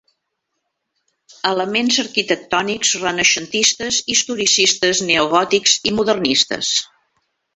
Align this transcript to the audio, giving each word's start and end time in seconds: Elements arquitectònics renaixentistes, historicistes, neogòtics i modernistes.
Elements 1.49 1.97
arquitectònics 2.03 2.93
renaixentistes, 3.03 4.01
historicistes, 4.15 5.05
neogòtics 5.11 5.79
i 5.91 5.97
modernistes. 6.01 6.75